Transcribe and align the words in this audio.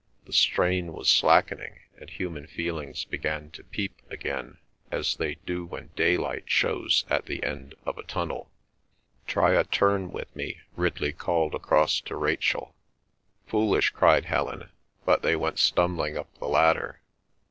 The 0.25 0.33
strain 0.33 0.93
was 0.93 1.11
slackened 1.11 1.77
and 1.95 2.09
human 2.09 2.47
feelings 2.47 3.05
began 3.05 3.51
to 3.51 3.63
peep 3.63 4.01
again, 4.09 4.57
as 4.89 5.15
they 5.17 5.35
do 5.45 5.63
when 5.63 5.91
daylight 5.95 6.45
shows 6.47 7.05
at 7.07 7.27
the 7.27 7.43
end 7.43 7.75
of 7.85 7.99
a 7.99 8.03
tunnel. 8.03 8.49
"Try 9.27 9.53
a 9.53 9.63
turn 9.63 10.09
with 10.11 10.35
me," 10.35 10.59
Ridley 10.75 11.11
called 11.13 11.53
across 11.53 12.01
to 12.01 12.15
Rachel. 12.15 12.73
"Foolish!" 13.45 13.91
cried 13.91 14.25
Helen, 14.25 14.71
but 15.05 15.21
they 15.21 15.35
went 15.35 15.59
stumbling 15.59 16.17
up 16.17 16.33
the 16.39 16.47
ladder. 16.47 17.01